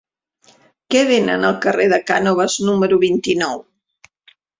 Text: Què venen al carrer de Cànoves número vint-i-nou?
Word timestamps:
Què 0.93 1.01
venen 1.09 1.45
al 1.49 1.53
carrer 1.65 1.85
de 1.91 1.99
Cànoves 2.11 2.55
número 2.71 2.99
vint-i-nou? 3.05 3.63